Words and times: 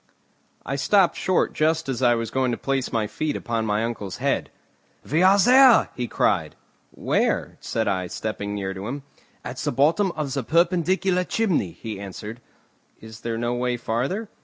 I 0.65 0.77
stopped 0.77 1.15
short 1.15 1.53
just 1.53 1.87
as 1.87 2.01
I 2.01 2.15
was 2.15 2.31
going 2.31 2.49
to 2.49 2.57
place 2.57 2.91
my 2.91 3.05
feet 3.05 3.35
upon 3.35 3.67
my 3.67 3.83
uncle's 3.83 4.17
head. 4.17 4.49
"We 5.07 5.21
are 5.21 5.37
there," 5.37 5.89
he 5.95 6.07
cried. 6.07 6.55
"Where?" 6.89 7.57
said 7.59 7.87
I, 7.87 8.07
stepping 8.07 8.55
near 8.55 8.73
to 8.73 8.87
him. 8.87 9.03
"At 9.45 9.57
the 9.57 9.71
bottom 9.71 10.11
of 10.13 10.33
the 10.33 10.41
perpendicular 10.41 11.23
chimney," 11.23 11.69
he 11.73 11.99
answered. 11.99 12.41
"Is 12.99 13.21
there 13.21 13.37
no 13.37 13.53
way 13.53 13.77
farther?" 13.77 14.27